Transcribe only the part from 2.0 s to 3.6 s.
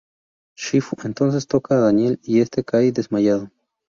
y este cae desmayado.